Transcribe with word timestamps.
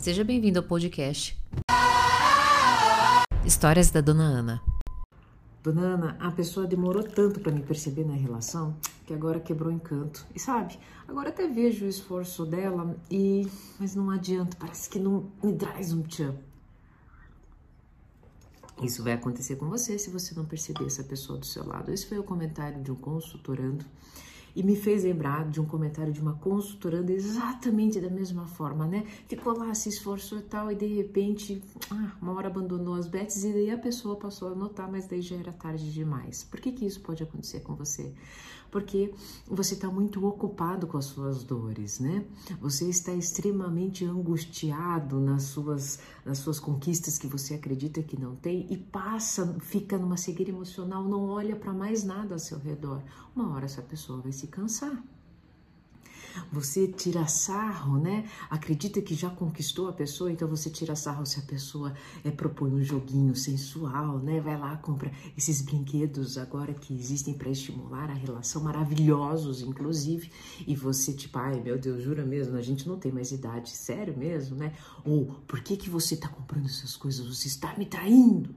Seja 0.00 0.24
bem-vindo 0.24 0.58
ao 0.58 0.64
podcast 0.64 1.38
Histórias 3.44 3.90
da 3.90 4.00
Dona 4.00 4.22
Ana. 4.22 4.62
Dona 5.62 5.82
Ana, 5.82 6.16
a 6.18 6.30
pessoa 6.30 6.66
demorou 6.66 7.02
tanto 7.02 7.38
para 7.38 7.52
me 7.52 7.60
perceber 7.60 8.06
na 8.06 8.14
relação 8.14 8.74
que 9.04 9.12
agora 9.12 9.38
quebrou 9.38 9.70
o 9.70 9.76
encanto. 9.76 10.26
E 10.34 10.40
sabe, 10.40 10.78
agora 11.06 11.28
até 11.28 11.46
vejo 11.46 11.84
o 11.84 11.88
esforço 11.88 12.46
dela 12.46 12.96
e 13.10 13.46
mas 13.78 13.94
não 13.94 14.08
adianta, 14.08 14.56
parece 14.58 14.88
que 14.88 14.98
não 14.98 15.30
me 15.42 15.52
traz 15.52 15.92
um 15.92 16.00
tchan. 16.04 16.34
Isso 18.82 19.04
vai 19.04 19.12
acontecer 19.12 19.56
com 19.56 19.68
você 19.68 19.98
se 19.98 20.08
você 20.08 20.34
não 20.34 20.46
perceber 20.46 20.86
essa 20.86 21.04
pessoa 21.04 21.38
do 21.38 21.44
seu 21.44 21.66
lado. 21.66 21.92
Esse 21.92 22.06
foi 22.06 22.18
o 22.18 22.24
comentário 22.24 22.82
de 22.82 22.90
um 22.90 22.96
consultorando 22.96 23.84
e 24.54 24.62
me 24.62 24.76
fez 24.76 25.04
lembrar 25.04 25.48
de 25.48 25.60
um 25.60 25.64
comentário 25.64 26.12
de 26.12 26.20
uma 26.20 26.34
consultoranda 26.34 27.12
exatamente 27.12 28.00
da 28.00 28.10
mesma 28.10 28.46
forma, 28.46 28.86
né? 28.86 29.04
Ficou 29.26 29.56
lá, 29.56 29.74
se 29.74 29.88
esforçou 29.88 30.38
e 30.38 30.42
tal, 30.42 30.70
e 30.70 30.74
de 30.74 30.86
repente, 30.86 31.62
ah, 31.90 32.12
uma 32.20 32.32
hora 32.32 32.48
abandonou 32.48 32.94
as 32.94 33.06
bets 33.06 33.44
e 33.44 33.52
daí 33.52 33.70
a 33.70 33.78
pessoa 33.78 34.16
passou 34.16 34.48
a 34.48 34.54
notar, 34.54 34.90
mas 34.90 35.06
daí 35.06 35.22
já 35.22 35.36
era 35.36 35.52
tarde 35.52 35.92
demais. 35.92 36.44
Por 36.44 36.60
que 36.60 36.72
que 36.72 36.86
isso 36.86 37.00
pode 37.00 37.22
acontecer 37.22 37.60
com 37.60 37.74
você? 37.74 38.12
Porque 38.70 39.12
você 39.48 39.74
está 39.74 39.88
muito 39.88 40.24
ocupado 40.24 40.86
com 40.86 40.96
as 40.96 41.06
suas 41.06 41.42
dores, 41.42 41.98
né? 41.98 42.24
Você 42.60 42.88
está 42.88 43.12
extremamente 43.12 44.04
angustiado 44.04 45.18
nas 45.18 45.42
suas, 45.44 45.98
nas 46.24 46.38
suas 46.38 46.60
conquistas 46.60 47.18
que 47.18 47.26
você 47.26 47.54
acredita 47.54 48.00
que 48.00 48.18
não 48.18 48.36
tem 48.36 48.66
e 48.70 48.76
passa, 48.76 49.56
fica 49.60 49.98
numa 49.98 50.16
cegueira 50.16 50.52
emocional, 50.52 51.02
não 51.02 51.24
olha 51.28 51.56
para 51.56 51.72
mais 51.72 52.04
nada 52.04 52.34
ao 52.34 52.38
seu 52.38 52.58
redor. 52.58 53.02
Uma 53.34 53.52
hora 53.52 53.64
essa 53.64 53.82
pessoa 53.82 54.20
vai 54.20 54.32
se 54.32 54.39
cansar. 54.46 55.02
Você 56.52 56.86
tira 56.86 57.26
sarro, 57.26 57.98
né? 57.98 58.28
Acredita 58.48 59.00
que 59.00 59.14
já 59.14 59.30
conquistou 59.30 59.88
a 59.88 59.92
pessoa, 59.92 60.30
então 60.30 60.48
você 60.48 60.70
tira 60.70 60.94
sarro 60.94 61.26
se 61.26 61.38
a 61.38 61.42
pessoa 61.42 61.94
é, 62.24 62.30
propõe 62.30 62.72
um 62.72 62.82
joguinho 62.82 63.34
sensual, 63.34 64.18
né? 64.18 64.40
Vai 64.40 64.58
lá, 64.58 64.76
compra 64.76 65.10
esses 65.36 65.60
brinquedos 65.60 66.38
agora 66.38 66.72
que 66.72 66.94
existem 66.94 67.34
para 67.34 67.50
estimular 67.50 68.10
a 68.10 68.14
relação, 68.14 68.62
maravilhosos, 68.62 69.60
inclusive, 69.62 70.30
e 70.66 70.74
você, 70.74 71.12
tipo, 71.12 71.38
ai 71.38 71.60
meu 71.60 71.78
Deus, 71.78 72.02
jura 72.02 72.24
mesmo, 72.24 72.56
a 72.56 72.62
gente 72.62 72.86
não 72.88 72.98
tem 72.98 73.12
mais 73.12 73.32
idade, 73.32 73.70
sério 73.70 74.16
mesmo, 74.16 74.56
né? 74.56 74.74
Ou 75.04 75.26
por 75.46 75.60
que, 75.60 75.76
que 75.76 75.90
você 75.90 76.14
está 76.14 76.28
comprando 76.28 76.66
essas 76.66 76.96
coisas? 76.96 77.26
Você 77.26 77.48
está 77.48 77.76
me 77.76 77.86
traindo 77.86 78.54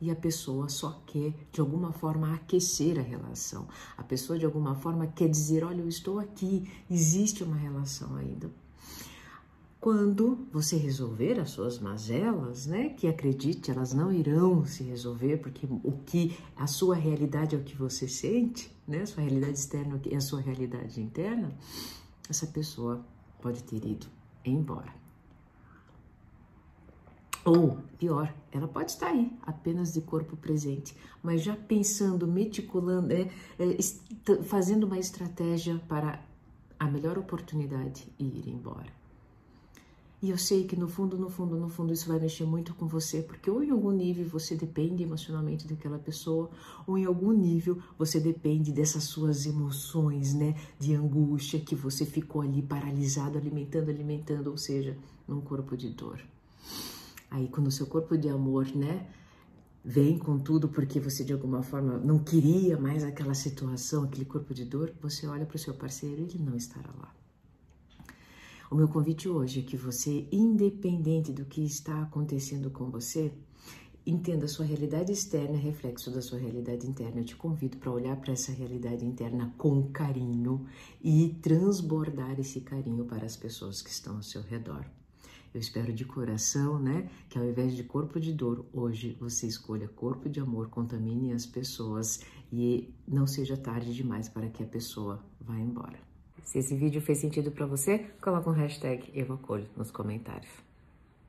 e 0.00 0.10
a 0.10 0.16
pessoa 0.16 0.68
só 0.68 1.02
quer 1.06 1.34
de 1.52 1.60
alguma 1.60 1.92
forma 1.92 2.34
aquecer 2.34 2.98
a 2.98 3.02
relação. 3.02 3.68
A 3.96 4.02
pessoa 4.02 4.38
de 4.38 4.46
alguma 4.46 4.74
forma 4.74 5.06
quer 5.06 5.28
dizer: 5.28 5.62
olha, 5.64 5.80
eu 5.80 5.88
estou 5.88 6.18
aqui, 6.18 6.70
existe 6.90 7.44
uma 7.44 7.56
relação 7.56 8.16
ainda. 8.16 8.50
Quando 9.80 10.46
você 10.52 10.76
resolver 10.76 11.40
as 11.40 11.50
suas 11.52 11.78
mazelas, 11.78 12.66
né, 12.66 12.90
que 12.90 13.06
acredite, 13.06 13.70
elas 13.70 13.94
não 13.94 14.12
irão 14.12 14.62
se 14.66 14.82
resolver, 14.82 15.38
porque 15.38 15.66
o 15.66 15.92
que 16.04 16.36
a 16.54 16.66
sua 16.66 16.94
realidade 16.94 17.56
é 17.56 17.58
o 17.58 17.64
que 17.64 17.74
você 17.74 18.06
sente, 18.06 18.70
né, 18.86 19.06
sua 19.06 19.22
realidade 19.22 19.58
externa 19.58 19.98
é 20.10 20.16
a 20.16 20.20
sua 20.20 20.40
realidade 20.40 21.00
interna, 21.00 21.56
essa 22.28 22.46
pessoa 22.46 23.02
pode 23.40 23.62
ter 23.62 23.82
ido 23.82 24.06
embora. 24.44 24.92
Ou, 27.42 27.78
pior, 28.00 28.34
ela 28.50 28.66
pode 28.66 28.92
estar 28.92 29.08
aí, 29.08 29.30
apenas 29.42 29.92
de 29.92 30.00
corpo 30.00 30.34
presente, 30.34 30.96
mas 31.22 31.42
já 31.42 31.54
pensando, 31.54 32.26
meticulando, 32.26 33.12
é, 33.12 33.30
é, 33.58 34.42
fazendo 34.42 34.84
uma 34.84 34.98
estratégia 34.98 35.78
para 35.86 36.18
a 36.78 36.86
melhor 36.86 37.18
oportunidade 37.18 38.08
e 38.18 38.24
ir 38.24 38.48
embora. 38.48 38.98
E 40.22 40.30
eu 40.30 40.38
sei 40.38 40.64
que 40.64 40.76
no 40.76 40.88
fundo, 40.88 41.18
no 41.18 41.28
fundo, 41.28 41.56
no 41.56 41.68
fundo, 41.68 41.92
isso 41.92 42.08
vai 42.08 42.18
mexer 42.18 42.44
muito 42.44 42.74
com 42.74 42.86
você, 42.86 43.22
porque 43.22 43.50
ou 43.50 43.62
em 43.62 43.70
algum 43.70 43.90
nível 43.90 44.26
você 44.26 44.54
depende 44.54 45.02
emocionalmente 45.02 45.66
daquela 45.66 45.98
pessoa, 45.98 46.50
ou 46.86 46.96
em 46.96 47.04
algum 47.04 47.32
nível 47.32 47.78
você 47.98 48.18
depende 48.18 48.72
dessas 48.72 49.04
suas 49.04 49.44
emoções, 49.44 50.32
né, 50.32 50.54
de 50.78 50.94
angústia 50.94 51.60
que 51.60 51.74
você 51.74 52.06
ficou 52.06 52.40
ali 52.40 52.62
paralisado, 52.62 53.36
alimentando, 53.36 53.90
alimentando, 53.90 54.50
ou 54.50 54.56
seja, 54.56 54.96
num 55.28 55.40
corpo 55.40 55.76
de 55.76 55.90
dor. 55.90 56.20
Aí 57.30 57.48
quando 57.48 57.68
o 57.68 57.70
seu 57.70 57.86
corpo 57.86 58.18
de 58.18 58.28
amor, 58.28 58.66
né, 58.74 59.08
vem 59.84 60.18
com 60.18 60.38
tudo 60.38 60.68
porque 60.68 61.00
você 61.00 61.24
de 61.24 61.32
alguma 61.32 61.62
forma 61.62 61.98
não 61.98 62.18
queria 62.18 62.78
mais 62.78 63.04
aquela 63.04 63.34
situação, 63.34 64.04
aquele 64.04 64.24
corpo 64.24 64.52
de 64.52 64.64
dor, 64.64 64.92
você 65.00 65.26
olha 65.26 65.46
para 65.46 65.56
o 65.56 65.58
seu 65.58 65.74
parceiro 65.74 66.20
e 66.20 66.24
ele 66.24 66.38
não 66.38 66.56
estará 66.56 66.90
lá. 66.98 67.14
O 68.70 68.74
meu 68.76 68.86
convite 68.86 69.28
hoje 69.28 69.60
é 69.60 69.62
que 69.62 69.76
você, 69.76 70.28
independente 70.30 71.32
do 71.32 71.44
que 71.44 71.64
está 71.64 72.02
acontecendo 72.02 72.70
com 72.70 72.88
você, 72.88 73.32
entenda 74.06 74.44
a 74.44 74.48
sua 74.48 74.64
realidade 74.64 75.10
externa, 75.12 75.56
reflexo 75.56 76.10
da 76.10 76.22
sua 76.22 76.38
realidade 76.38 76.86
interna. 76.86 77.20
Eu 77.20 77.24
te 77.24 77.34
convido 77.34 77.78
para 77.78 77.90
olhar 77.90 78.16
para 78.16 78.32
essa 78.32 78.52
realidade 78.52 79.04
interna 79.04 79.52
com 79.58 79.90
carinho 79.90 80.66
e 81.02 81.36
transbordar 81.42 82.38
esse 82.38 82.60
carinho 82.60 83.04
para 83.04 83.26
as 83.26 83.36
pessoas 83.36 83.82
que 83.82 83.90
estão 83.90 84.16
ao 84.16 84.22
seu 84.22 84.42
redor. 84.42 84.86
Eu 85.52 85.60
espero 85.60 85.92
de 85.92 86.04
coração, 86.04 86.78
né, 86.78 87.10
que 87.28 87.38
ao 87.38 87.44
invés 87.44 87.74
de 87.74 87.82
corpo 87.82 88.20
de 88.20 88.32
dor, 88.32 88.64
hoje 88.72 89.16
você 89.18 89.46
escolha 89.46 89.88
corpo 89.88 90.28
de 90.28 90.38
amor, 90.38 90.68
contamine 90.68 91.32
as 91.32 91.44
pessoas 91.44 92.20
e 92.52 92.94
não 93.06 93.26
seja 93.26 93.56
tarde 93.56 93.92
demais 93.92 94.28
para 94.28 94.48
que 94.48 94.62
a 94.62 94.66
pessoa 94.66 95.24
vá 95.40 95.58
embora. 95.58 95.98
Se 96.44 96.58
esse 96.58 96.74
vídeo 96.74 97.00
fez 97.00 97.18
sentido 97.18 97.50
para 97.50 97.66
você, 97.66 97.98
coloca 98.20 98.48
um 98.48 98.54
hashtag 98.54 99.10
eu 99.12 99.32
acolho 99.32 99.68
nos 99.76 99.90
comentários. 99.90 100.69